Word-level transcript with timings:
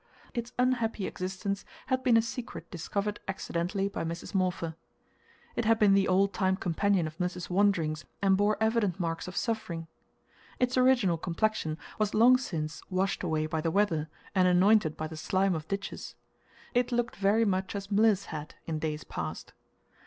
Its 0.33 0.51
unhappy 0.57 1.05
existence 1.05 1.63
had 1.85 2.01
been 2.03 2.17
a 2.17 2.23
secret 2.23 2.71
discovered 2.71 3.19
accidentally 3.27 3.87
by 3.87 4.03
Mrs. 4.03 4.33
Morpher. 4.33 4.73
It 5.55 5.65
had 5.65 5.77
been 5.77 5.93
the 5.93 6.07
old 6.07 6.33
time 6.33 6.55
companion 6.57 7.05
of 7.05 7.19
Mliss's 7.19 7.51
wanderings, 7.51 8.03
and 8.19 8.35
bore 8.35 8.57
evident 8.59 8.99
marks 8.99 9.27
of 9.27 9.37
suffering. 9.37 9.85
Its 10.57 10.75
original 10.75 11.19
complexion 11.19 11.77
was 11.99 12.15
long 12.15 12.37
since 12.39 12.81
washed 12.89 13.21
away 13.21 13.45
by 13.45 13.61
the 13.61 13.69
weather 13.69 14.09
and 14.33 14.47
anointed 14.47 14.97
by 14.97 15.05
the 15.05 15.15
slime 15.17 15.53
of 15.53 15.67
ditches. 15.67 16.15
It 16.73 16.91
looked 16.91 17.15
very 17.17 17.45
much 17.45 17.75
as 17.75 17.91
Mliss 17.91 18.25
had 18.33 18.55
in 18.65 18.79
days 18.79 19.03
past. 19.03 19.53